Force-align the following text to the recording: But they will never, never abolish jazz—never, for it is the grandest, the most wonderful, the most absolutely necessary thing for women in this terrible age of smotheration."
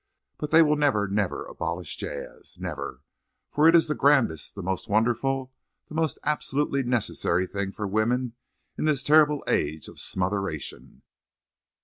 But 0.39 0.49
they 0.49 0.63
will 0.63 0.77
never, 0.77 1.07
never 1.07 1.45
abolish 1.45 1.95
jazz—never, 1.95 3.03
for 3.51 3.67
it 3.67 3.75
is 3.75 3.87
the 3.87 3.93
grandest, 3.93 4.55
the 4.55 4.63
most 4.63 4.89
wonderful, 4.89 5.53
the 5.89 5.93
most 5.93 6.17
absolutely 6.23 6.81
necessary 6.81 7.45
thing 7.45 7.71
for 7.71 7.85
women 7.85 8.33
in 8.79 8.85
this 8.85 9.03
terrible 9.03 9.43
age 9.47 9.87
of 9.87 9.99
smotheration." 9.99 11.03